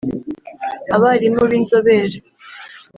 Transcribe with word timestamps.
abarimu 0.95 1.41
b’inzobere 1.49 2.17